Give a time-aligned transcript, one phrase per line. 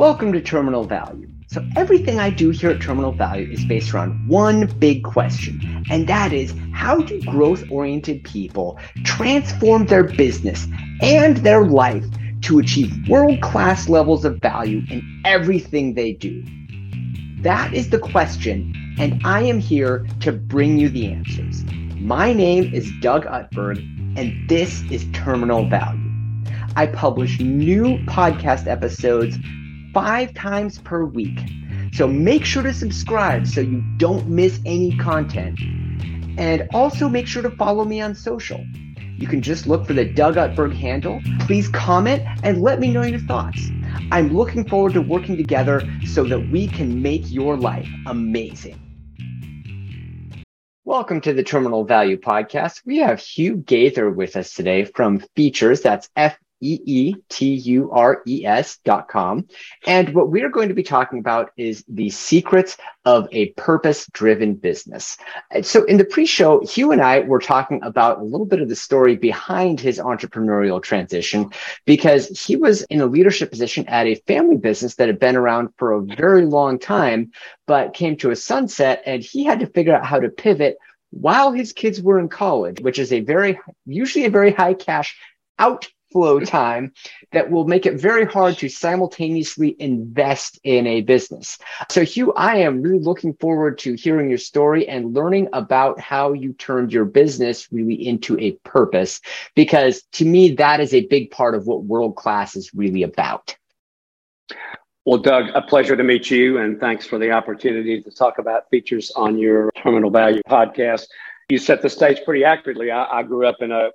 [0.00, 1.28] Welcome to Terminal Value.
[1.48, 6.08] So, everything I do here at Terminal Value is based around one big question, and
[6.08, 10.66] that is how do growth oriented people transform their business
[11.02, 12.06] and their life
[12.44, 16.42] to achieve world class levels of value in everything they do?
[17.42, 21.62] That is the question, and I am here to bring you the answers.
[21.96, 23.76] My name is Doug Utberg,
[24.18, 26.10] and this is Terminal Value.
[26.74, 29.36] I publish new podcast episodes
[29.92, 31.38] five times per week.
[31.92, 35.58] So make sure to subscribe so you don't miss any content.
[36.38, 38.64] And also make sure to follow me on social.
[39.16, 41.20] You can just look for the Doug Utberg handle.
[41.40, 43.60] Please comment and let me know your thoughts.
[44.12, 48.80] I'm looking forward to working together so that we can make your life amazing.
[50.84, 52.82] Welcome to the Terminal Value Podcast.
[52.86, 57.18] We have Hugh Gaither with us today from Feetures, That's F E-E-T-U-R-E-S
[58.84, 59.46] dot com.
[59.86, 65.16] And what we're going to be talking about is the secrets of a purpose-driven business.
[65.62, 68.76] So in the pre-show, Hugh and I were talking about a little bit of the
[68.76, 71.50] story behind his entrepreneurial transition
[71.86, 75.70] because he was in a leadership position at a family business that had been around
[75.78, 77.32] for a very long time,
[77.66, 80.76] but came to a sunset and he had to figure out how to pivot
[81.10, 85.16] while his kids were in college, which is a very, usually a very high cash
[85.58, 86.92] out flow time
[87.32, 91.58] that will make it very hard to simultaneously invest in a business.
[91.90, 96.32] So, Hugh, I am really looking forward to hearing your story and learning about how
[96.32, 99.20] you turned your business really into a purpose,
[99.54, 103.56] because to me, that is a big part of what world class is really about.
[105.06, 108.68] Well, Doug, a pleasure to meet you, and thanks for the opportunity to talk about
[108.70, 111.06] Feetures on your Terminal Value podcast.
[111.48, 112.90] You set the stage pretty accurately.
[112.90, 113.90] I, I grew up in a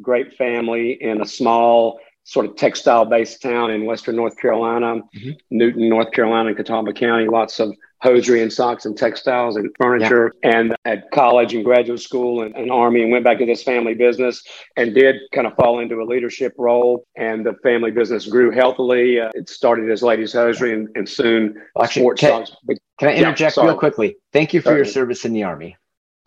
[0.00, 5.30] great family in a small sort of textile based town in Western North Carolina, mm-hmm.
[5.50, 7.26] Newton, North Carolina, and Catawba County.
[7.26, 10.34] Lots of hosiery and socks and textiles and furniture.
[10.42, 10.58] Yeah.
[10.58, 13.94] And at college and graduate school and, and, army and went back to this family
[13.94, 14.42] business
[14.76, 17.04] and did kind of fall into a leadership role.
[17.16, 19.20] And the family business grew healthily.
[19.20, 22.56] Uh, it started as ladies hosiery and, and soon Actually, sports can, socks.
[22.98, 24.16] Can I interject yeah, real quickly?
[24.32, 25.76] Thank you for your service in the army.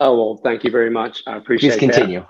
[0.00, 1.22] Oh, well, thank you very much.
[1.26, 2.20] I appreciate it Please continue.
[2.20, 2.28] That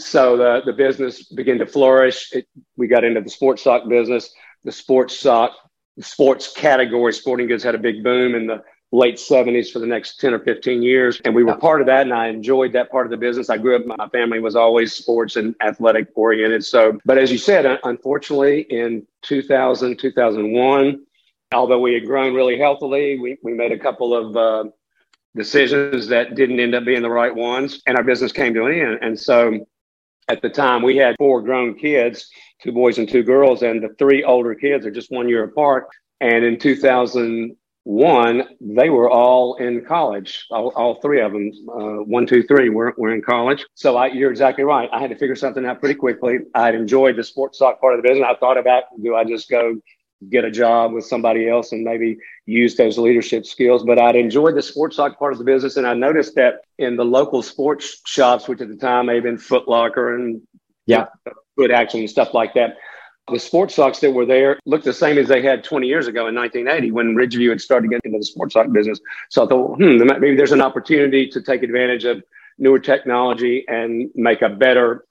[0.00, 2.32] so the, the business began to flourish.
[2.32, 2.46] It,
[2.76, 4.32] we got into the sports sock business.
[4.64, 5.52] The sports sock,
[6.00, 8.62] sports category, sporting goods had a big boom in the
[8.92, 11.20] late 70s for the next 10 or 15 years.
[11.24, 12.02] And we were part of that.
[12.02, 13.48] And I enjoyed that part of the business.
[13.48, 16.64] I grew up, my family was always sports and athletic oriented.
[16.64, 21.06] So, but as you said, unfortunately, in 2000, 2001,
[21.52, 24.70] although we had grown really healthily, we, we made a couple of uh,
[25.36, 27.82] decisions that didn't end up being the right ones.
[27.86, 28.98] And our business came to an end.
[29.02, 29.66] And so
[30.30, 32.30] at the time we had four grown kids
[32.62, 35.88] two boys and two girls and the three older kids are just one year apart.
[36.20, 40.46] And in 2001 they were all in college.
[40.50, 43.64] All, all three of them uh, one two three were, were in college.
[43.74, 44.88] So I, you're exactly right.
[44.92, 46.38] I had to figure something out pretty quickly.
[46.54, 48.26] I'd enjoyed the sports sock part of the business.
[48.28, 49.80] I thought about do i just go
[50.28, 53.84] get a job with somebody else and maybe use those leadership skills.
[53.84, 55.76] But I'd enjoyed the sports sock part of the business.
[55.76, 59.24] And I noticed that in the local sports shops, which at the time may have
[59.24, 60.42] been Foot Locker and
[60.86, 61.06] yeah,
[61.56, 62.76] Foot Action and stuff like that,
[63.30, 66.26] the sports socks that were there looked the same as they had 20 years ago
[66.26, 69.00] in 1980 when Ridgeview had started getting into the sports sock business.
[69.28, 72.22] So I thought, hmm, maybe there's an opportunity to take advantage of
[72.58, 75.04] newer technology and make a better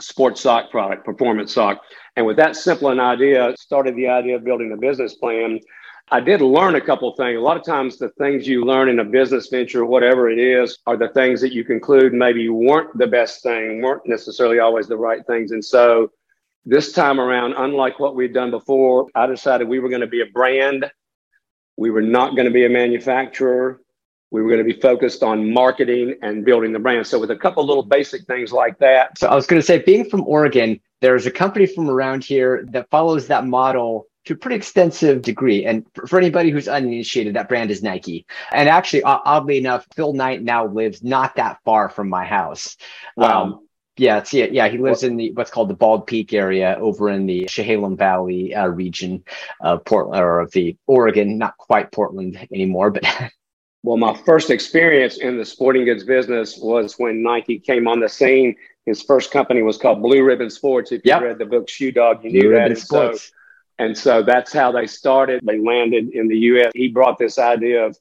[0.00, 1.80] sports sock product, performance sock.
[2.16, 5.60] And with that simple an idea, started the idea of building a business plan.
[6.10, 7.36] I did learn a couple things.
[7.36, 10.78] A lot of times, the things you learn in a business venture, whatever it is,
[10.86, 14.96] are the things that you conclude maybe weren't the best thing, weren't necessarily always the
[14.96, 15.50] right things.
[15.50, 16.10] And so,
[16.64, 20.20] this time around, unlike what we'd done before, I decided we were going to be
[20.20, 20.90] a brand.
[21.76, 23.80] We were not going to be a manufacturer.
[24.30, 27.06] We were going to be focused on marketing and building the brand.
[27.06, 29.18] So, with a couple little basic things like that.
[29.18, 32.66] So, I was going to say, being from Oregon, there's a company from around here
[32.70, 35.64] that follows that model to a pretty extensive degree.
[35.64, 38.26] And for anybody who's uninitiated, that brand is Nike.
[38.52, 42.76] And actually, oddly enough, Phil Knight now lives not that far from my house.
[43.16, 43.42] Wow.
[43.44, 44.68] Um, yeah, it's, yeah, yeah.
[44.68, 48.54] He lives in the what's called the Bald Peak area over in the Chehalem Valley
[48.54, 49.24] uh, region
[49.60, 53.04] of Portland or of the Oregon, not quite Portland anymore, but.
[53.86, 58.08] well, my first experience in the sporting goods business was when Nike came on the
[58.08, 58.56] scene
[58.86, 60.92] his first company was called Blue Ribbon Sports.
[60.92, 61.22] If you yep.
[61.22, 62.68] read the book Shoe Dog, you Blue knew that.
[62.68, 63.14] And so,
[63.78, 65.40] and so that's how they started.
[65.44, 66.70] They landed in the U.S.
[66.72, 67.98] He brought this idea of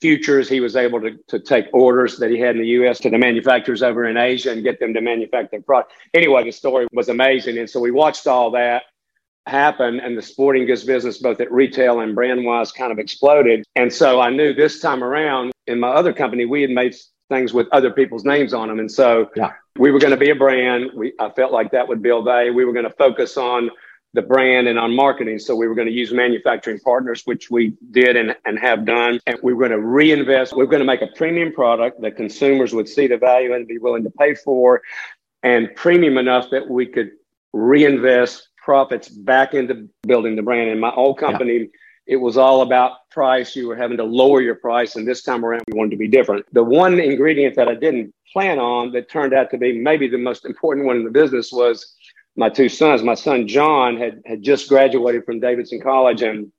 [0.00, 0.48] futures.
[0.48, 3.00] He was able to, to take orders that he had in the U.S.
[3.00, 5.92] to the manufacturers over in Asia and get them to manufacture product.
[6.14, 7.58] Anyway, the story was amazing.
[7.58, 8.84] And so we watched all that.
[9.46, 13.64] Happened and the sporting goods business, both at retail and brand wise, kind of exploded.
[13.76, 16.94] And so I knew this time around in my other company, we had made
[17.28, 18.78] things with other people's names on them.
[18.78, 19.52] And so yeah.
[19.76, 20.90] we were going to be a brand.
[20.94, 22.52] We, I felt like that would build value.
[22.52, 23.70] We were going to focus on
[24.14, 25.38] the brand and on marketing.
[25.38, 29.20] So we were going to use manufacturing partners, which we did and, and have done.
[29.26, 30.56] And we were going to reinvest.
[30.56, 33.68] We are going to make a premium product that consumers would see the value and
[33.68, 34.80] be willing to pay for
[35.42, 37.10] and premium enough that we could
[37.52, 40.68] reinvest profits back into building the brand.
[40.68, 41.66] In my old company, yeah.
[42.06, 43.56] it was all about price.
[43.56, 44.94] You were having to lower your price.
[44.94, 46.44] And this time around, we wanted to be different.
[46.52, 50.18] The one ingredient that I didn't plan on that turned out to be maybe the
[50.18, 51.94] most important one in the business was
[52.36, 53.02] my two sons.
[53.02, 56.52] My son, John, had, had just graduated from Davidson College and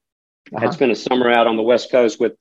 [0.51, 0.61] uh-huh.
[0.61, 2.31] had spent a summer out on the West Coast with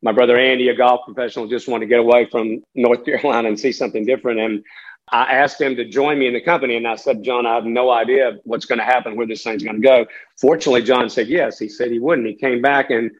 [0.00, 3.60] my brother Andy, a golf professional, just wanted to get away from North Carolina and
[3.60, 4.40] see something different.
[4.40, 4.64] And
[5.12, 7.64] I asked him to join me in the company, and I said, John, I have
[7.64, 10.06] no idea what's going to happen, where this thing's going to go.
[10.36, 11.58] Fortunately, John said yes.
[11.58, 12.26] He said he wouldn't.
[12.26, 13.10] He came back, and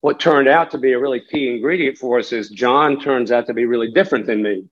[0.00, 3.46] what turned out to be a really key ingredient for us is John turns out
[3.46, 4.64] to be really different than me.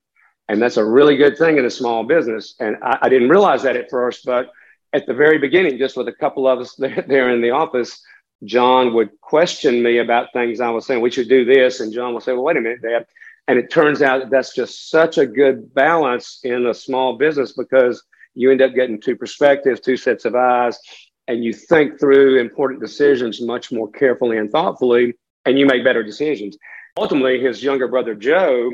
[0.49, 2.55] And that's a really good thing in a small business.
[2.59, 4.49] And I, I didn't realize that at first, but
[4.93, 8.01] at the very beginning, just with a couple of us there, there in the office,
[8.43, 11.01] John would question me about things I was saying.
[11.01, 11.81] We should do this.
[11.81, 13.05] And John would say, well, wait a minute, Dad
[13.47, 17.53] and it turns out that that's just such a good balance in a small business
[17.53, 18.03] because
[18.33, 20.77] you end up getting two perspectives, two sets of eyes,
[21.27, 25.13] and you think through important decisions much more carefully and thoughtfully,
[25.45, 26.57] and you make better decisions.
[26.97, 28.71] Ultimately, his younger brother Joe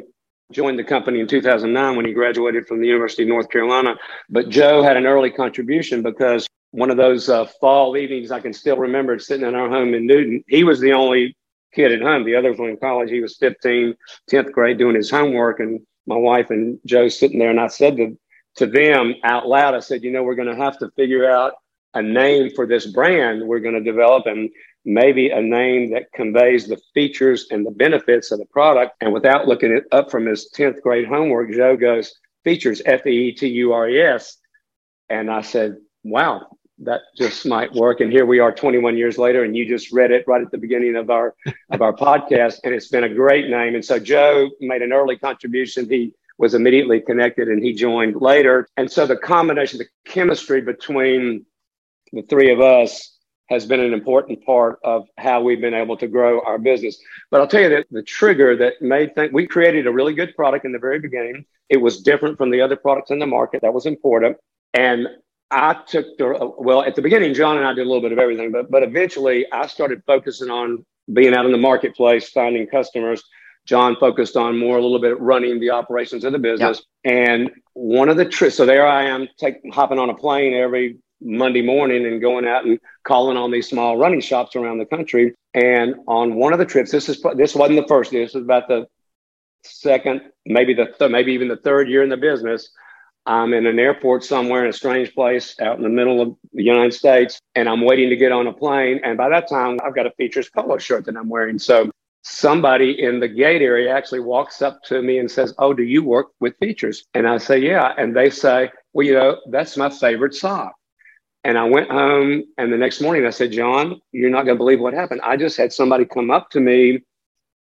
[0.51, 3.95] joined the company in 2009 when he graduated from the University of North Carolina.
[4.29, 8.53] But Joe had an early contribution because one of those uh, fall evenings I can
[8.53, 10.43] still remember sitting in our home in Newton.
[10.47, 11.35] He was the only
[11.73, 12.23] kid at home.
[12.23, 13.09] The others were in college.
[13.09, 13.95] He was 15,
[14.31, 15.59] 10th grade doing his homework.
[15.59, 17.49] And my wife and Joe sitting there.
[17.49, 18.17] And I said to,
[18.57, 21.53] to them out loud, I said, you know, we're going to have to figure out
[21.93, 24.49] a name for this brand we're going to develop and
[24.85, 28.93] maybe a name that conveys the features and the benefits of the product.
[29.01, 33.29] And without looking it up from his 10th grade homework, Joe goes, Feetures F E
[33.29, 34.37] E T U R E S.
[35.09, 36.47] And I said, wow,
[36.79, 38.01] that just might work.
[38.01, 40.57] And here we are 21 years later, and you just read it right at the
[40.57, 41.35] beginning of our
[41.69, 43.75] of our podcast, and it's been a great name.
[43.75, 45.89] And so Joe made an early contribution.
[45.89, 48.67] He was immediately connected, and he joined later.
[48.77, 51.45] And so the combination, the chemistry between
[52.11, 53.17] the three of us
[53.49, 56.97] has been an important part of how we've been able to grow our business.
[57.29, 60.35] But I'll tell you that the trigger that made think we created a really good
[60.35, 61.45] product in the very beginning.
[61.69, 63.61] It was different from the other products in the market.
[63.61, 64.37] That was important.
[64.73, 65.07] And
[65.53, 67.33] I took the well at the beginning.
[67.33, 70.49] John and I did a little bit of everything, but but eventually I started focusing
[70.49, 73.23] on being out in the marketplace, finding customers.
[73.65, 76.81] John focused on more a little bit running the operations of the business.
[77.05, 80.97] And one of the trips, so there I am, take hopping on a plane every
[81.21, 85.33] Monday morning and going out and calling on these small running shops around the country.
[85.53, 88.25] And on one of the trips, this is this wasn't the first year.
[88.25, 88.87] This was about the
[89.63, 92.69] second, maybe the th- maybe even the third year in the business.
[93.25, 96.63] I'm in an airport somewhere in a strange place out in the middle of the
[96.63, 98.99] United States, and I'm waiting to get on a plane.
[99.03, 101.57] And by that time, I've got a Feetures polo shirt that I'm wearing.
[101.57, 101.89] So
[102.23, 106.03] somebody in the gate area actually walks up to me and says, Oh, do you
[106.03, 107.05] work with Feetures?
[107.13, 107.93] And I say, Yeah.
[107.97, 110.73] And they say, Well, you know, that's my favorite sock.
[111.45, 114.63] And I went home, and the next morning I said, John, you're not going to
[114.63, 115.21] believe what happened.
[115.23, 117.03] I just had somebody come up to me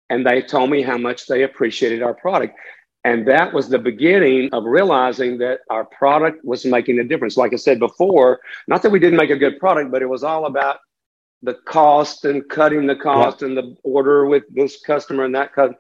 [0.10, 2.58] and they told me how much they appreciated our product.
[3.04, 7.38] And that was the beginning of realizing that our product was making a difference.
[7.38, 10.24] Like I said before, not that we didn't make a good product, but it was
[10.24, 10.80] all about
[11.42, 13.48] the cost and cutting the cost yeah.
[13.48, 15.72] and the order with this customer and that cut.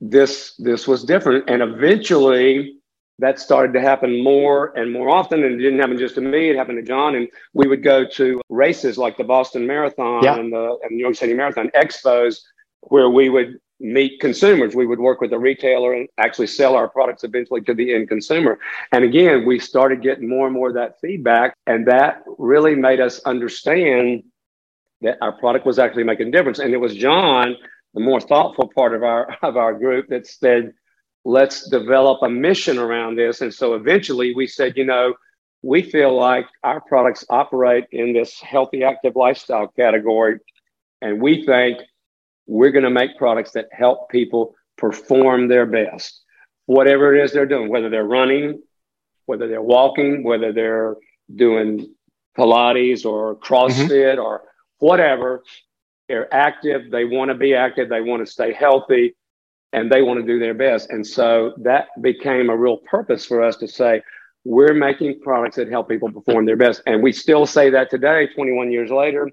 [0.00, 1.48] This this was different.
[1.48, 2.76] And eventually
[3.18, 5.44] that started to happen more and more often.
[5.44, 7.14] And it didn't happen just to me, it happened to John.
[7.14, 10.36] And we would go to races like the Boston Marathon yeah.
[10.36, 12.40] and the and New York City Marathon expos
[12.80, 14.74] where we would meet consumers.
[14.74, 18.08] We would work with a retailer and actually sell our products eventually to the end
[18.08, 18.58] consumer.
[18.92, 21.54] And again, we started getting more and more of that feedback.
[21.66, 24.22] And that really made us understand
[25.00, 26.60] that our product was actually making a difference.
[26.60, 27.56] And it was John,
[27.94, 30.72] the more thoughtful part of our of our group, that said,
[31.24, 33.40] let's develop a mission around this.
[33.40, 35.14] And so eventually we said, you know,
[35.62, 40.38] we feel like our products operate in this healthy active lifestyle category.
[41.00, 41.80] And we think
[42.46, 46.22] we're going to make products that help people perform their best,
[46.66, 48.62] whatever it is they're doing, whether they're running,
[49.26, 50.96] whether they're walking, whether they're
[51.34, 51.94] doing
[52.36, 54.20] Pilates or CrossFit mm-hmm.
[54.20, 54.42] or
[54.78, 55.42] whatever.
[56.08, 56.90] They're active.
[56.90, 57.88] They want to be active.
[57.88, 59.14] They want to stay healthy
[59.72, 60.90] and they want to do their best.
[60.90, 64.02] And so that became a real purpose for us to say,
[64.44, 66.82] we're making products that help people perform their best.
[66.86, 69.30] And we still say that today, 21 years later.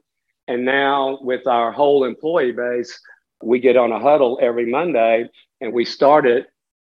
[0.49, 2.99] And now with our whole employee base,
[3.43, 5.29] we get on a huddle every Monday
[5.61, 6.47] and we start it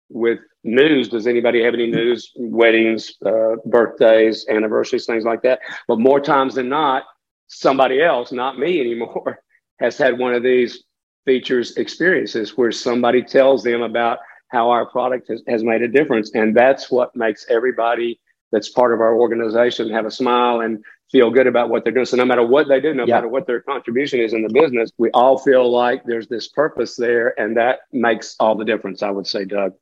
[0.10, 1.08] with news.
[1.08, 2.34] Does anybody have any news?
[2.36, 5.60] Weddings, uh, birthdays, anniversaries, things like that.
[5.88, 7.04] But more times than not,
[7.48, 9.40] somebody else, not me anymore,
[9.80, 10.84] has had one of these
[11.26, 14.20] Feetures experiences where somebody tells them about
[14.50, 16.36] how our product has, has made a difference.
[16.36, 18.20] And that's what makes everybody
[18.56, 20.82] that's part of our organization have a smile and
[21.12, 22.06] feel good about what they're doing.
[22.06, 23.16] So no matter what they do, no yeah.
[23.16, 26.96] matter what their contribution is in the business, we all feel like there's this purpose
[26.96, 27.38] there.
[27.38, 29.74] And that makes all the difference, I would say, Doug.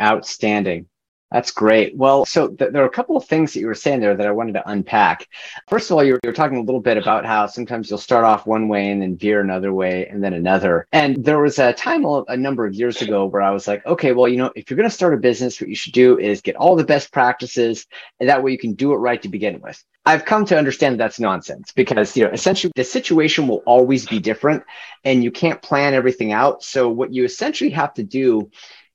[0.00, 0.86] Outstanding.
[1.30, 1.96] That's great.
[1.96, 4.26] Well, so th- there are a couple of things that you were saying there that
[4.26, 5.28] I wanted to unpack.
[5.68, 7.98] First of all, you were, you were, talking a little bit about how sometimes you'll
[7.98, 10.88] start off one way and then veer another way and then another.
[10.92, 14.12] And there was a time a number of years ago where I was like, okay,
[14.12, 16.40] well, you know, if you're going to start a business, what you should do is
[16.40, 17.86] get all the best practices,
[18.18, 19.84] and that way you can do it right to begin with.
[20.06, 24.18] I've come to understand that's nonsense because, you know, essentially the situation will always be
[24.18, 24.64] different
[25.04, 26.64] and you can't plan everything out.
[26.64, 28.50] So what you essentially have to do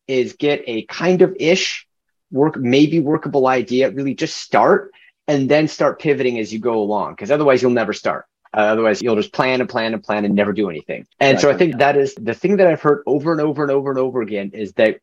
[0.07, 1.84] is get a kind of ish
[2.35, 4.91] work, maybe workable idea, really just start
[5.27, 7.13] and then start pivoting as you go along.
[7.13, 8.25] Because otherwise you'll never start.
[8.53, 11.05] Uh, otherwise, you'll just plan and plan and plan and never do anything.
[11.19, 11.41] And right.
[11.41, 13.89] so I think that is the thing that I've heard over and over and over
[13.89, 14.99] and over again is that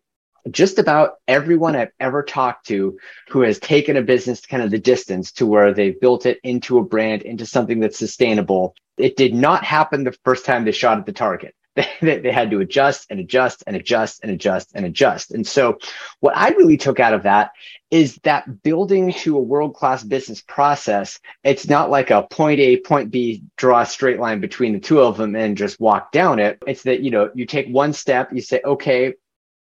[0.50, 2.98] just about everyone I've ever talked to
[3.28, 6.38] who has taken a business to kind of the distance to where they've built it
[6.42, 10.72] into a brand, into something that's sustainable, it did not happen the first time they
[10.72, 11.54] shot at the target.
[12.02, 15.30] they, they had to adjust and adjust and adjust and adjust and adjust.
[15.30, 15.78] And so
[16.20, 17.52] what I really took out of that
[17.90, 23.10] is that building to a world-class business process, it's not like a point A, point
[23.10, 26.62] B, draw a straight line between the two of them and just walk down it.
[26.66, 29.14] It's that, you know, you take one step, you say, okay,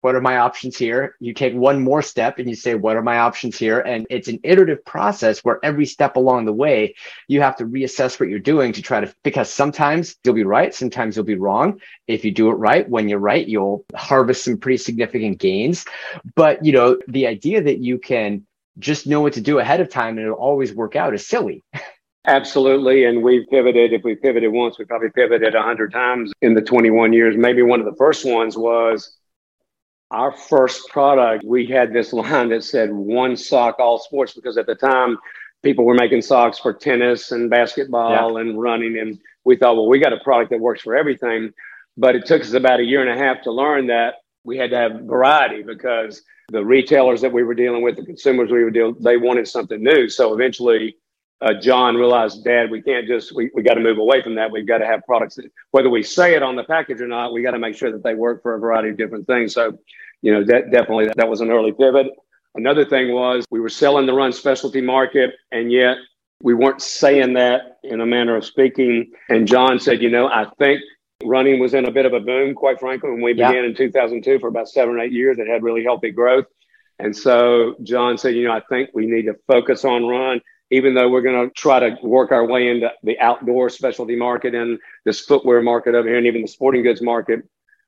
[0.07, 1.17] what are my options here?
[1.19, 3.81] You take one more step and you say, what are my options here?
[3.81, 6.95] And it's an iterative process where every step along the way,
[7.27, 10.73] you have to reassess what you're doing to try to, because sometimes you'll be right,
[10.73, 11.81] sometimes you'll be wrong.
[12.07, 15.83] If you do it right, when you're right, you'll harvest some pretty significant gains.
[16.35, 18.47] But, you know, the idea that you can
[18.79, 21.65] just know what to do ahead of time and it'll always work out is silly.
[22.27, 23.03] Absolutely.
[23.03, 23.91] And we've pivoted.
[23.91, 27.35] If we pivoted once, we probably pivoted a hundred times in the 21 years.
[27.35, 29.17] Maybe one of the first ones was
[30.11, 34.65] our first product, we had this line that said one sock, all sports, because at
[34.65, 35.17] the time
[35.63, 38.41] people were making socks for tennis and basketball yeah.
[38.41, 38.97] and running.
[38.99, 41.51] And we thought, well, we got a product that works for everything.
[41.97, 44.69] But it took us about a year and a half to learn that we had
[44.69, 48.71] to have variety because the retailers that we were dealing with, the consumers we were
[48.71, 50.07] dealing, they wanted something new.
[50.07, 50.95] So eventually,
[51.41, 54.51] uh, John realized, Dad, we can't just we, we got to move away from that.
[54.51, 57.31] We've got to have products that, whether we say it on the package or not,
[57.31, 59.53] we got to make sure that they work for a variety of different things.
[59.53, 59.77] So,
[60.21, 62.07] you know, that definitely that was an early pivot.
[62.55, 65.97] Another thing was we were selling the run specialty market, and yet
[66.41, 69.11] we weren't saying that in a manner of speaking.
[69.29, 70.81] And John said, you know, I think
[71.23, 73.49] running was in a bit of a boom, quite frankly, when we yeah.
[73.49, 75.37] began in 2002 for about seven or eight years.
[75.37, 76.45] It had really healthy growth.
[76.99, 80.93] And so John said, you know, I think we need to focus on run even
[80.93, 84.79] though we're going to try to work our way into the outdoor specialty market and
[85.05, 87.41] this footwear market over here and even the sporting goods market,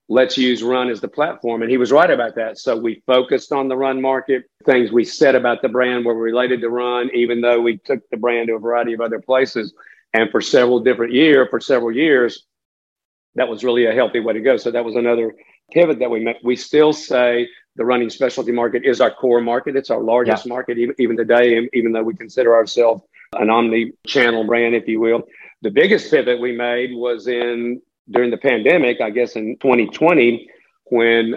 [0.08, 1.62] let's use run as the platform.
[1.62, 2.58] And he was right about that.
[2.58, 4.46] So we focused on the run market.
[4.66, 8.18] Things we said about the brand were related to run, even though we took the
[8.18, 9.74] brand to a variety of other places.
[10.14, 12.46] And for several different years, for several years,
[13.36, 14.58] that was really a healthy way to go.
[14.58, 15.36] So that was another
[15.72, 16.38] pivot that we made.
[16.44, 17.48] We still say
[17.80, 19.78] the running specialty market is our core market.
[19.78, 20.50] It's our largest yeah.
[20.50, 23.02] market, even, even today, even though we consider ourselves
[23.34, 25.24] an omni-channel brand, if you will.
[25.62, 27.82] The biggest pivot we made was in
[28.12, 30.50] during the pandemic, I guess in 2020,
[30.88, 31.36] when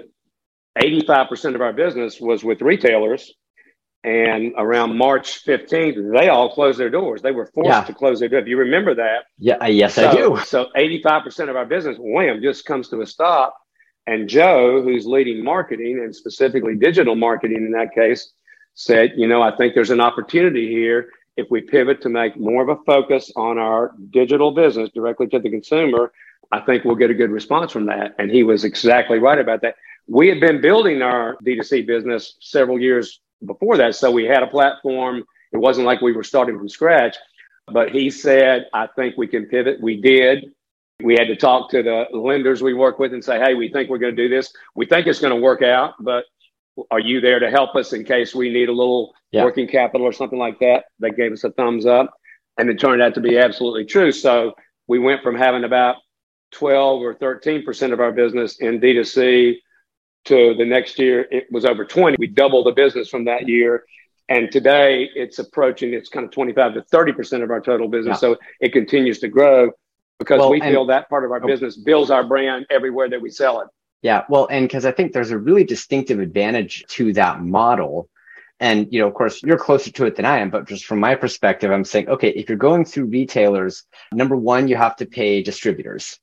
[0.76, 3.32] 85% of our business was with retailers.
[4.02, 7.22] And around March 15th, they all closed their doors.
[7.22, 7.84] They were forced yeah.
[7.84, 8.42] to close their doors.
[8.42, 9.26] If you remember that?
[9.38, 10.38] Yeah, uh, yes, so, I do.
[10.44, 13.56] So 85% of our business, wham, just comes to a stop.
[14.06, 18.32] And Joe, who's leading marketing and specifically digital marketing in that case,
[18.75, 22.62] said, you know, I think there's an opportunity here if we pivot to make more
[22.62, 26.12] of a focus on our digital business directly to the consumer.
[26.50, 28.14] I think we'll get a good response from that.
[28.18, 29.76] And he was exactly right about that.
[30.06, 33.94] We had been building our D2C business several years before that.
[33.94, 35.25] So we had a platform.
[35.52, 37.16] It wasn't like we were starting from scratch.
[37.73, 39.80] But he said, I think we can pivot.
[39.80, 40.52] We did.
[41.00, 43.90] We had to talk to the lenders we work with and say, hey, we think
[43.90, 44.52] we're going to do this.
[44.75, 46.25] We think it's going to work out, but
[46.90, 49.44] are you there to help us in case we need a little yeah.
[49.44, 50.84] working capital or something like that?
[51.00, 52.12] They gave us a thumbs up.
[52.58, 54.12] And it turned out to be absolutely true.
[54.12, 54.54] So
[54.87, 55.96] we went from having about
[56.52, 59.56] 12 or 13% of our business in D2C
[60.26, 62.16] to the next year, it was over 20.
[62.18, 63.84] We doubled the business from that year
[64.28, 68.16] And today it's approaching, it's kind of 25 to 30% of our total business.
[68.16, 68.34] Yeah.
[68.34, 69.72] So it continues to grow
[70.22, 71.46] because well, we feel that part of our oh.
[71.46, 73.68] business builds our brand everywhere that we sell it.
[74.02, 74.24] Yeah.
[74.28, 78.08] Well, and because I think there's a really distinctive advantage to that model.
[78.58, 81.00] And, you know, of course, you're closer to it than I am, but just from
[81.00, 85.06] my perspective, I'm saying, okay, if you're going through retailers, number one, you have to
[85.06, 86.18] pay distributors,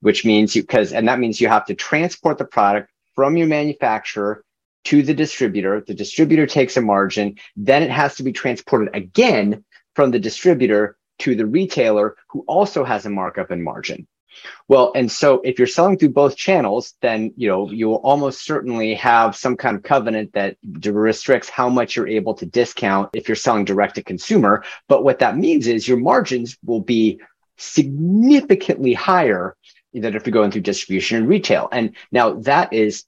[0.00, 3.48] which means you, because, and that means you have to transport the product from your
[3.48, 4.42] manufacturer
[4.84, 5.82] to the distributor.
[5.86, 7.36] The distributor takes a margin.
[7.56, 12.84] Then it has to be transported again from the distributor to the retailer who also
[12.84, 14.06] has a markup and margin.
[14.68, 18.44] Well, and so if you're selling through both channels, then you know you will almost
[18.44, 23.28] certainly have some kind of covenant that restricts how much you're able to discount if
[23.28, 24.64] you're selling direct to consumer.
[24.88, 27.20] But what that means is your margins will be
[27.56, 29.56] significantly higher
[29.92, 31.68] than if you're going through distribution and retail.
[31.70, 33.04] And now that is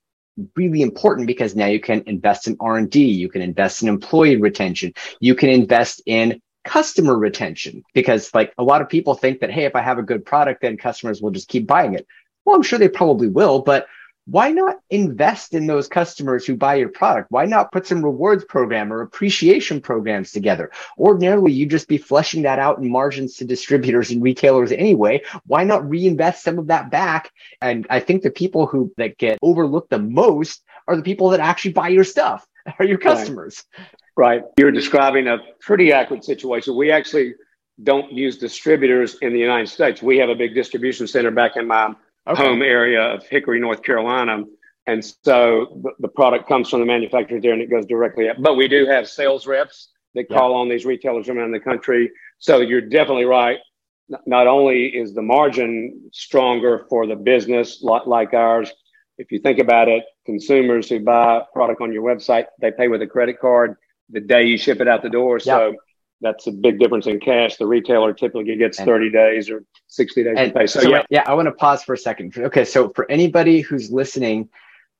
[0.55, 4.93] really important because now you can invest in R&D, you can invest in employee retention,
[5.19, 9.65] you can invest in customer retention because like a lot of people think that hey
[9.65, 12.07] if I have a good product then customers will just keep buying it.
[12.45, 13.87] Well, I'm sure they probably will, but
[14.27, 17.31] why not invest in those customers who buy your product?
[17.31, 20.73] Why not put some rewards program or appreciation programs together?
[20.99, 25.23] Ordinarily, you'd just be fleshing that out in margins to distributors and retailers anyway.
[25.47, 27.31] Why not reinvest some of that back?
[27.63, 31.41] And I think the people who that get overlooked the most are the people that
[31.41, 32.47] actually buy your stuff,
[32.79, 33.65] are your customers.
[34.17, 34.43] Right.
[34.43, 34.45] right.
[34.59, 36.77] You're describing a pretty accurate situation.
[36.77, 37.35] We actually
[37.83, 40.03] don't use distributors in the United States.
[40.03, 41.95] We have a big distribution center back in my
[42.27, 42.43] okay.
[42.43, 44.45] home area of Hickory, North Carolina.
[44.87, 48.37] And so the, the, product comes from the manufacturer there and it goes directly up.
[48.39, 50.57] But we do have sales reps that call yeah.
[50.59, 52.11] on these retailers around the country.
[52.39, 53.59] So you're definitely right.
[54.25, 58.73] Not only is the margin stronger for the business like ours,
[59.19, 63.03] if you think about it, consumers who buy product on your website, they pay with
[63.03, 63.77] a credit card
[64.11, 65.41] the day you ship it out the door.
[65.41, 65.75] So
[66.21, 67.57] that's a big difference in cash.
[67.57, 70.67] The retailer typically gets and, 30 days or 60 days to pay.
[70.67, 71.03] So, so, yeah.
[71.11, 72.37] yeah, I want to pause for a second.
[72.37, 72.65] Okay.
[72.65, 74.49] So for anybody who's listening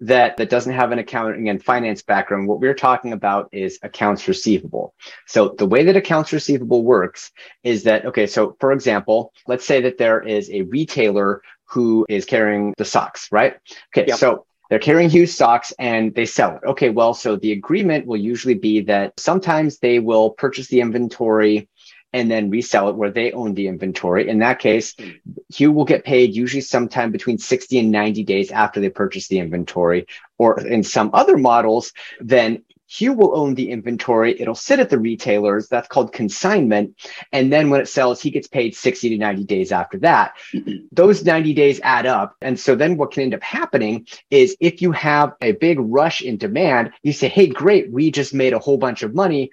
[0.01, 4.29] that, that doesn't have an accounting and finance background, what we're talking about is accounts
[4.29, 4.95] receivable.
[5.27, 9.81] So the way that accounts receivable works is that, okay, so for example, let's say
[9.83, 13.57] that there is a retailer who is carrying the socks, right?
[13.95, 14.07] Okay.
[14.09, 14.19] Yep.
[14.19, 16.67] So they're carrying huge stocks and they sell it.
[16.67, 21.69] Okay, well, so the agreement will usually be that sometimes they will purchase the inventory
[22.13, 24.29] and then resell it where they own the inventory.
[24.29, 25.11] In that case, hmm.
[25.55, 29.39] Hugh will get paid usually sometime between 60 and 90 days after they purchase the
[29.39, 30.07] inventory.
[30.39, 34.41] Or in some other models, then Hugh will own the inventory.
[34.41, 35.69] It'll sit at the retailers.
[35.69, 36.97] That's called consignment.
[37.33, 40.35] And then when it sells, he gets paid 60 to 90 days after that.
[40.93, 42.37] Those 90 days add up.
[42.41, 46.21] And so then what can end up happening is if you have a big rush
[46.21, 47.91] in demand, you say, Hey, great.
[47.91, 49.51] We just made a whole bunch of money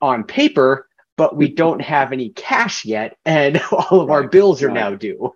[0.00, 3.16] on paper, but we don't have any cash yet.
[3.24, 4.74] And all of our bills are right.
[4.74, 5.34] now due.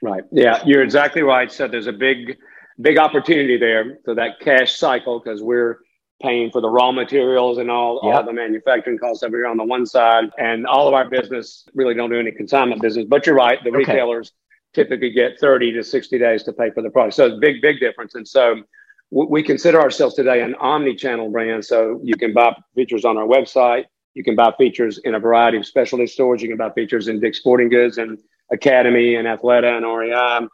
[0.00, 0.24] Right.
[0.32, 0.62] Yeah.
[0.64, 1.52] You're exactly right.
[1.52, 2.38] So there's a big,
[2.80, 5.80] big opportunity there for that cash cycle because we're,
[6.22, 8.16] paying for the raw materials and all, yep.
[8.16, 10.24] all the manufacturing costs over here on the one side.
[10.38, 13.06] And all of our business really don't do any consignment business.
[13.08, 13.78] But you're right, the okay.
[13.78, 14.32] retailers
[14.74, 17.14] typically get 30 to 60 days to pay for the product.
[17.14, 18.14] So it's a big, big difference.
[18.14, 18.62] And so
[19.10, 21.64] we consider ourselves today an omni-channel brand.
[21.64, 23.84] So you can buy Feetures on our website.
[24.14, 26.42] You can buy Feetures in a variety of specialty stores.
[26.42, 28.18] You can buy Feetures in Dick's Sporting Goods and
[28.50, 30.48] Academy and Athleta and REI.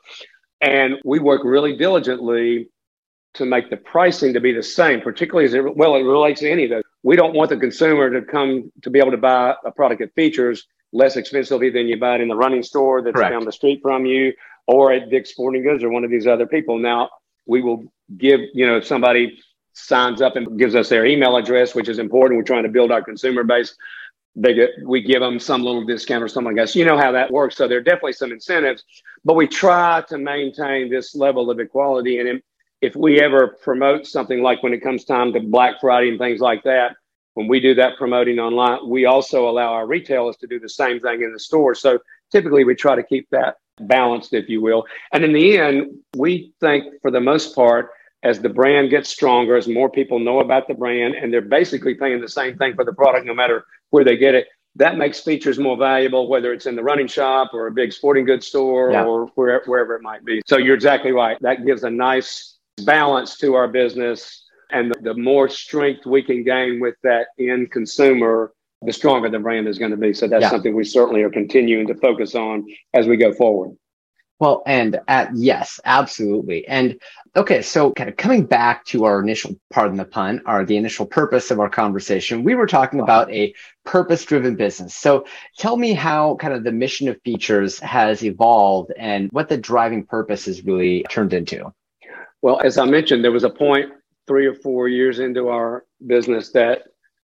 [0.61, 2.69] And we work really diligently
[3.35, 6.51] to make the pricing to be the same, particularly as it well it relates to
[6.51, 6.83] any of those.
[7.03, 10.15] We don't want the consumer to come to be able to buy a product that
[10.15, 13.33] Feetures less expensively than you buy it in the running store that's Correct.
[13.33, 14.33] down the street from you
[14.67, 16.79] or at Dick's Sporting Goods or one of these other people.
[16.79, 17.09] Now
[17.47, 17.85] we will
[18.19, 19.39] give, you know, if somebody
[19.73, 22.39] signs up and gives us their email address, which is important.
[22.39, 23.75] We're trying to build our consumer base.
[24.35, 26.73] They get, we give them some little discount or something like that.
[26.73, 27.57] So you know how that works.
[27.57, 28.85] So there are definitely some incentives,
[29.25, 32.19] but we try to maintain this level of equality.
[32.19, 32.43] And
[32.83, 36.41] if we ever promote something like when it comes time to Black Friday and things
[36.41, 36.97] like that,
[37.35, 41.01] when we do that promoting online, we also allow our retailers to do the same
[41.01, 41.75] thing in the store.
[41.75, 42.01] So
[42.33, 44.85] typically we try to keep that balanced, if you will.
[45.13, 47.91] And in the end, we think for the most part,
[48.25, 51.95] as the brand gets stronger, as more people know about the brand, and they're basically
[51.95, 55.21] paying the same thing for the product no matter where they get it, that makes
[55.21, 58.91] Feetures more valuable, whether it's in the running shop or a big sporting goods store
[58.91, 59.05] yeah.
[59.05, 60.41] or where, wherever it might be.
[60.47, 61.37] So you're exactly right.
[61.41, 64.45] That gives a nice balance to our business.
[64.71, 69.69] And the, more strength we can gain with that end consumer, the stronger the brand
[69.69, 70.15] is going to be.
[70.15, 70.51] So that's yeah.
[70.51, 73.77] something we certainly are continuing to focus on as we go forward.
[74.41, 76.67] Well, and at yes, absolutely.
[76.67, 76.99] And
[77.37, 81.07] okay, so kind of coming back to our initial, pardon the pun, or the initial
[81.07, 84.97] purpose of our conversation, we were talking about a purpose-driven business.
[84.97, 85.27] So
[85.59, 90.05] tell me how kind of the mission of Feetures has evolved and what the driving
[90.05, 91.73] purpose has really turned into.
[92.43, 93.91] Well, as I mentioned, there was a point
[94.27, 96.83] three or four years into our business that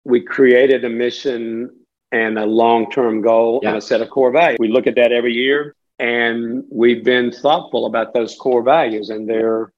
[0.06, 1.70] we created a mission
[2.12, 3.70] and a long-term goal yeah.
[3.70, 4.58] and a set of core values.
[4.60, 9.30] We look at that every year and we've been thoughtful about those core values and
[9.30, 9.74] their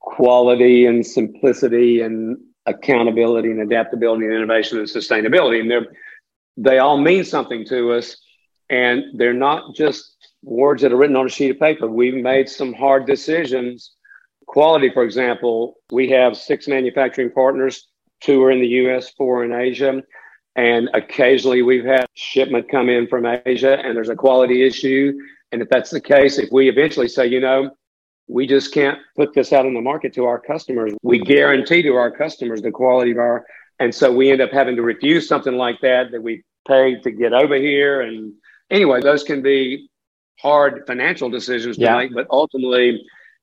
[0.00, 5.60] quality and simplicity and accountability and adaptability and innovation and sustainability.
[5.60, 5.86] And they're,
[6.56, 8.16] they all mean something to us.
[8.70, 11.86] And they're not just words that are written on a sheet of paper.
[11.86, 13.92] We've made some hard decisions.
[14.50, 17.86] Quality, for example, we have six manufacturing partners,
[18.20, 20.02] two are in the US, four in Asia.
[20.56, 25.12] And occasionally we've had shipment come in from Asia and there's a quality issue.
[25.52, 27.70] And if that's the case, if we eventually say, you know,
[28.26, 31.94] we just can't put this out in the market to our customers, we guarantee to
[31.94, 33.46] our customers the quality of our,
[33.78, 37.12] and so we end up having to refuse something like that that we paid to
[37.12, 38.00] get over here.
[38.00, 38.32] And
[38.68, 39.88] anyway, those can be
[40.40, 41.98] hard financial decisions to yeah.
[41.98, 43.00] make, but ultimately,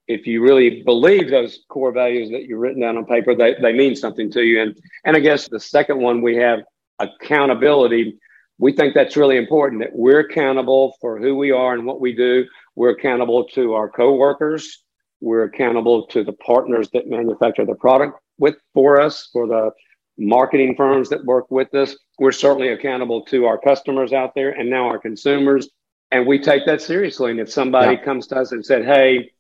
[0.08, 3.74] if you really believe those core values that you've written down on paper, they, they
[3.74, 4.62] mean something to you.
[4.62, 6.60] And and I guess the second one we have
[7.00, 8.18] accountability.
[8.60, 12.16] We think that's really important that we're accountable for who we are and what we
[12.16, 12.46] do.
[12.76, 14.84] We're accountable to our coworkers.
[15.22, 19.72] We're accountable to the partners that manufacture the product with for us, for the
[20.18, 21.96] marketing firms that work with us.
[22.18, 25.70] We're certainly accountable to our customers out there and now our consumers.
[26.12, 27.32] And we take that seriously.
[27.32, 28.04] And if somebody yeah.
[28.04, 29.32] comes to us and said, Hey,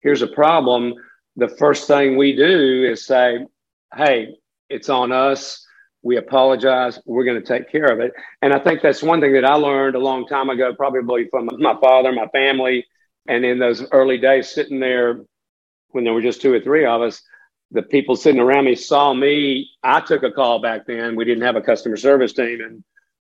[0.00, 0.94] here's a problem,
[1.36, 3.38] the first thing we do is say,
[3.94, 4.36] Hey,
[4.68, 5.64] it's on us
[6.02, 7.00] we apologize.
[7.06, 8.12] We're going to take care of it.
[8.40, 11.48] And I think that's one thing that I learned a long time ago, probably from
[11.58, 12.86] my father, my family.
[13.26, 15.20] And in those early days, sitting there
[15.88, 17.20] when there were just two or three of us,
[17.72, 19.70] the people sitting around me saw me.
[19.82, 21.16] I took a call back then.
[21.16, 22.60] We didn't have a customer service team.
[22.62, 22.84] And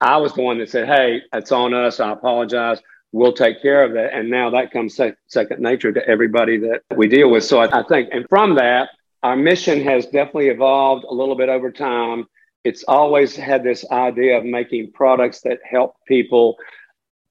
[0.02, 2.00] I was the one that said, Hey, it's on us.
[2.00, 2.80] I apologize.
[3.12, 4.14] We'll take care of that.
[4.14, 7.44] And now that comes sec- second nature to everybody that we deal with.
[7.44, 8.90] So I, I think, and from that,
[9.24, 12.26] our mission has definitely evolved a little bit over time
[12.64, 16.58] it's always had this idea of making products that help people.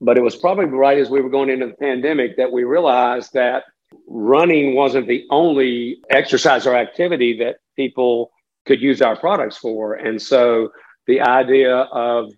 [0.00, 3.32] But it was probably right as we were going into the pandemic that we realized
[3.34, 3.64] that
[4.06, 8.30] running wasn't the only exercise or activity that people
[8.66, 9.94] could use our products for.
[9.94, 10.70] And so
[11.06, 12.32] the idea of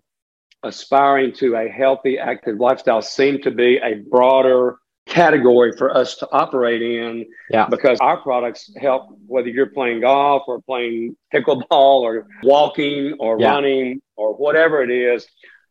[0.63, 6.27] aspiring to a healthy, active lifestyle seemed to be a broader category for us to
[6.31, 7.65] operate in yeah.
[7.67, 13.51] because our products help whether you're playing golf or playing pickleball or walking or yeah.
[13.51, 15.27] running or whatever it is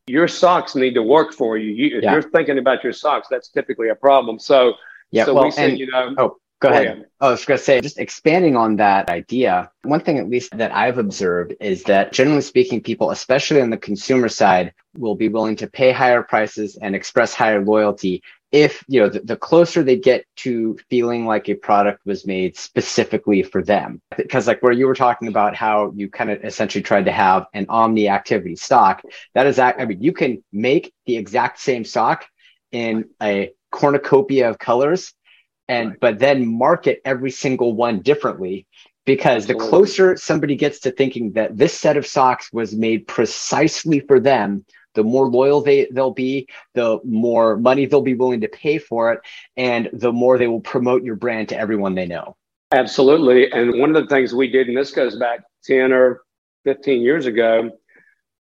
[0.07, 2.13] your socks need to work for you, you if yeah.
[2.13, 4.75] you're thinking about your socks that's typically a problem so
[5.13, 6.87] yeah so well, we say, you know oh go oh, ahead.
[6.87, 7.07] ahead.
[7.21, 10.57] Oh, I was going to say, just expanding on that idea, one thing at least
[10.57, 15.29] that I've observed is that generally speaking, people, especially on the consumer side, will be
[15.29, 19.83] willing to pay higher prices and express higher loyalty if you know the, the, closer
[19.83, 24.73] they get to feeling like a product was made specifically for them because like where
[24.73, 28.57] you were talking about how you kind of essentially tried to have an omni activity
[28.57, 29.03] stock
[29.35, 32.27] that is i mean you can make the exact same sock
[32.73, 35.15] in a cornucopia of colors
[35.71, 36.01] and right.
[36.01, 38.67] but then market every single one differently
[39.07, 39.65] because Absolutely.
[39.65, 44.21] the closer somebody gets to thinking that this set of socks was made precisely for
[44.21, 48.79] them the more loyal they, they'll be, the more money they'll be willing to pay
[48.79, 49.21] for it,
[49.57, 52.37] and the more they will promote your brand to everyone they know.
[52.73, 53.51] Absolutely.
[53.53, 56.23] And one of the things we did, and this goes back 10 or
[56.65, 57.71] 15 years ago,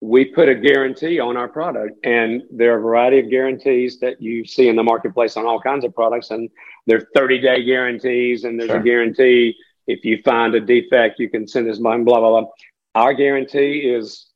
[0.01, 1.97] we put a guarantee on our product.
[2.05, 5.59] And there are a variety of guarantees that you see in the marketplace on all
[5.59, 6.31] kinds of products.
[6.31, 6.49] And
[6.89, 8.79] there are 30 day guarantees, and there's sure.
[8.79, 9.55] a guarantee
[9.87, 12.49] if you find a defect, you can send us money, blah, blah, blah.
[12.95, 14.27] Our guarantee is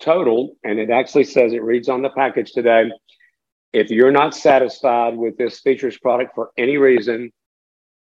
[0.00, 2.90] total, and it actually says it reads on the package today.
[3.72, 7.32] If you're not satisfied with this Feetures product for any reason,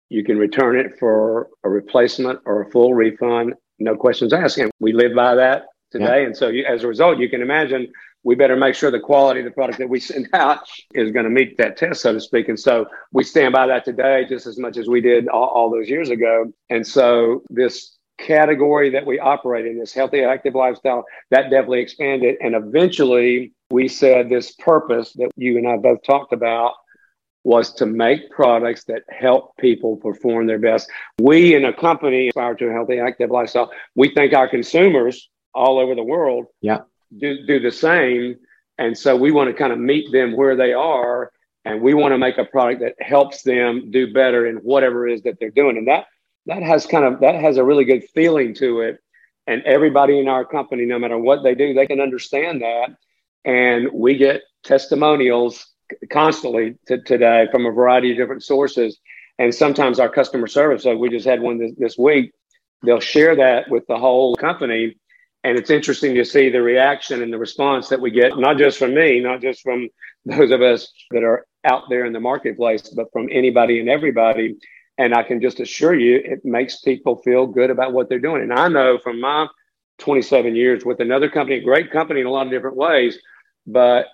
[0.09, 4.57] you can return it for a replacement or a full refund, no questions asked.
[4.57, 6.21] And we live by that today.
[6.21, 6.27] Yeah.
[6.27, 7.91] And so, you, as a result, you can imagine
[8.23, 10.59] we better make sure the quality of the product that we send out
[10.93, 12.49] is going to meet that test, so to speak.
[12.49, 15.69] And so, we stand by that today just as much as we did all, all
[15.69, 16.51] those years ago.
[16.69, 22.35] And so, this category that we operate in, this healthy, active lifestyle, that definitely expanded.
[22.41, 26.73] And eventually, we said this purpose that you and I both talked about
[27.43, 30.89] was to make products that help people perform their best.
[31.19, 33.71] We in a company aspire to a healthy, active lifestyle.
[33.95, 36.79] We think our consumers all over the world yeah.
[37.17, 38.37] Do, do the same.
[38.77, 41.31] And so we want to kind of meet them where they are
[41.65, 45.13] and we want to make a product that helps them do better in whatever it
[45.13, 45.77] is that they're doing.
[45.77, 46.05] And that
[46.45, 48.97] that has kind of that has a really good feeling to it.
[49.45, 52.95] And everybody in our company, no matter what they do, they can understand that.
[53.45, 55.67] And we get testimonials
[56.11, 58.99] constantly to, today from a variety of different sources.
[59.37, 62.31] And sometimes our customer service, like we just had one this, this week,
[62.83, 64.97] they'll share that with the whole company.
[65.43, 68.77] And it's interesting to see the reaction and the response that we get, not just
[68.77, 69.87] from me, not just from
[70.25, 74.57] those of us that are out there in the marketplace, but from anybody and everybody.
[74.97, 78.41] And I can just assure you, it makes people feel good about what they're doing.
[78.41, 79.47] And I know from my
[79.99, 83.17] 27 years with another company, great company in a lot of different ways,
[83.65, 84.07] but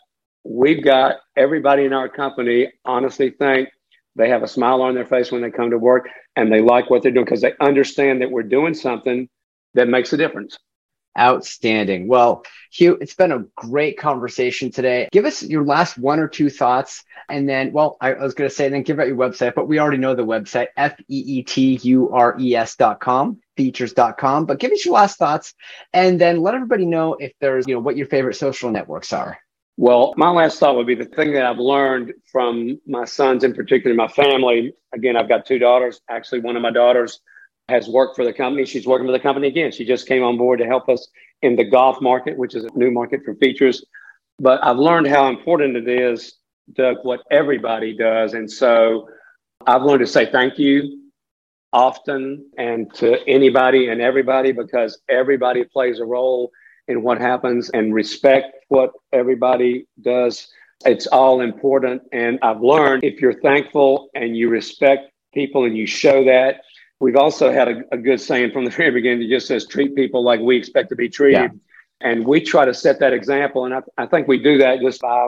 [0.43, 3.69] we've got everybody in our company honestly think
[4.15, 6.89] they have a smile on their face when they come to work and they like
[6.89, 9.27] what they're doing because they understand that we're doing something
[9.73, 10.57] that makes a difference.
[11.17, 12.07] Outstanding.
[12.07, 15.07] Well, Hugh, it's been a great conversation today.
[15.11, 17.03] Give us your last one or two thoughts.
[17.29, 19.79] And then, well, I, was going to say, then give out your website, but we
[19.79, 23.93] already know the website, F E E T U R E S dot com, Feetures
[23.93, 24.45] dot com.
[24.45, 25.53] But give us your last thoughts
[25.93, 29.39] and then let everybody know if there's, you know, what your favorite social networks are.
[29.77, 33.53] Well, my last thought would be the thing that I've learned from my sons, in
[33.53, 34.73] particular, my family.
[34.93, 35.99] Again, I've got two daughters.
[36.09, 37.19] Actually, one of my daughters
[37.69, 38.65] has worked for the company.
[38.65, 39.71] She's working for the company again.
[39.71, 41.07] She just came on board to help us
[41.41, 43.83] in the golf market, which is a new market for Feetures.
[44.39, 46.35] But I've learned how important it is,
[46.73, 48.33] Doug, what everybody does.
[48.33, 49.09] And so
[49.65, 51.01] I've learned to say thank you
[51.73, 56.51] often and to anybody and everybody because everybody plays a role
[56.87, 60.47] in what happens and respect what everybody does.
[60.85, 62.03] It's all important.
[62.11, 66.61] And I've learned if you're thankful and you respect people and you show that,
[66.99, 69.95] We've also had a, a, good saying from the very beginning that just says treat
[69.95, 71.51] people like we expect to be treated.
[71.51, 71.59] Yeah.
[72.01, 73.65] And we try to set that example.
[73.65, 75.27] And I, I, think we do that just by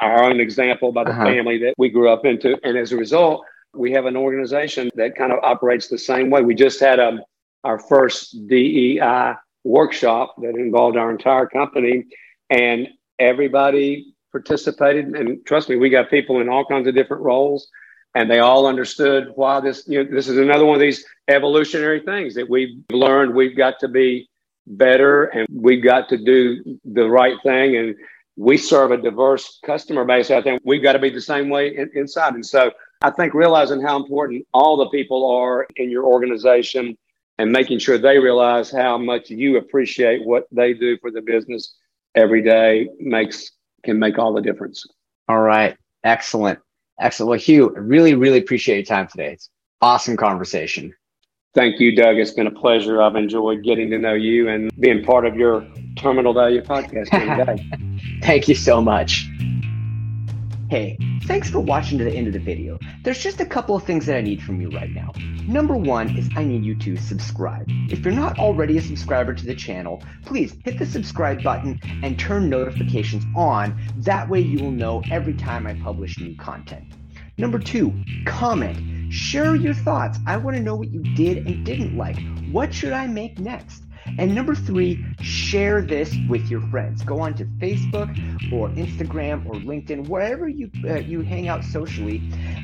[0.00, 1.24] our own example, by the uh-huh.
[1.24, 2.58] family that we grew up into.
[2.64, 6.42] And as a result, we have an organization that kind of operates the same way.
[6.42, 7.20] We just had a, um,
[7.64, 12.04] our first DEI workshop that involved our entire company,
[12.48, 15.16] and everybody participated.
[15.16, 17.68] And trust me, we got people in all kinds of different roles
[18.16, 22.00] and they all understood why this you know this is another one of these evolutionary
[22.00, 24.28] things that we've learned we've got to be
[24.66, 27.76] better and we've got to do the right thing.
[27.76, 27.94] And
[28.36, 31.76] we serve a diverse customer base i think we've got to be the same way
[31.76, 32.34] in, inside.
[32.34, 32.70] And so
[33.02, 36.96] i think realizing how important all the people are in your organization
[37.38, 41.76] and making sure they realize how much you appreciate what they do for the business
[42.14, 43.52] every day makes
[43.84, 44.86] can make all the difference.
[45.28, 45.76] All right.
[46.02, 46.58] Excellent
[47.00, 47.28] Excellent.
[47.30, 49.32] Well, Hugh, I really, really appreciate your time today.
[49.32, 50.94] It's awesome conversation.
[51.54, 52.18] Thank you, Doug.
[52.18, 53.00] It's been a pleasure.
[53.00, 58.18] I've enjoyed getting to know you and being part of your Terminal Value podcast today.
[58.22, 59.26] Thank you so much.
[60.68, 62.76] Hey, thanks for watching to the end of the video.
[63.04, 65.12] There's just a couple of things that I need from you right now.
[65.46, 67.66] Number one is I need you to subscribe.
[67.88, 72.18] If you're not already a subscriber to the channel, please hit the subscribe button and
[72.18, 73.80] turn notifications on.
[73.98, 76.84] That way you will know every time I publish new content.
[77.38, 77.92] Number two,
[78.24, 79.12] comment.
[79.12, 80.18] Share your thoughts.
[80.26, 82.18] I want to know what you did and didn't like.
[82.50, 83.84] What should I make next?
[84.18, 87.02] And number three, share this with your friends.
[87.02, 88.10] Go on to Facebook
[88.52, 92.22] or Instagram or LinkedIn, wherever you uh, you hang out socially,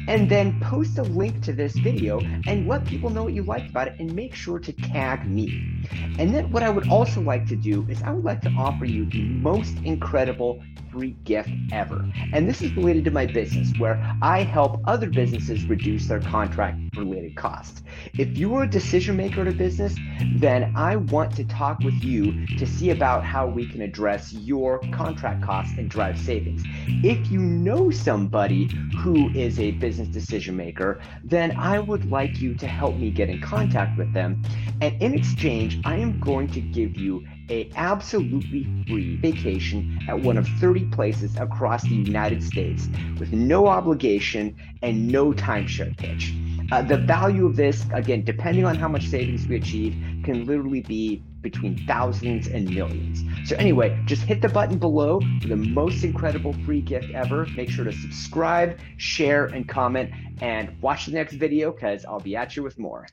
[0.09, 3.70] and then post a link to this video and let people know what you liked
[3.70, 5.83] about it and make sure to tag me.
[6.18, 8.85] And then what I would also like to do is I would like to offer
[8.85, 12.07] you the most incredible free gift ever.
[12.33, 16.78] And this is related to my business where I help other businesses reduce their contract
[16.96, 17.83] related costs.
[18.18, 19.96] If you are a decision maker in a business,
[20.37, 24.81] then I want to talk with you to see about how we can address your
[24.92, 26.62] contract costs and drive savings.
[27.02, 32.55] If you know somebody who is a business decision maker, then I would like you
[32.57, 34.42] to help me get in contact with them.
[34.81, 40.37] And in exchange, I am going to give you a absolutely free vacation at one
[40.37, 46.35] of 30 places across the United States with no obligation and no timeshare pitch.
[46.70, 50.81] Uh, the value of this, again, depending on how much savings we achieve, can literally
[50.81, 53.22] be between thousands and millions.
[53.44, 57.46] So, anyway, just hit the button below for the most incredible free gift ever.
[57.57, 62.37] Make sure to subscribe, share, and comment, and watch the next video because I'll be
[62.37, 63.07] at you with more.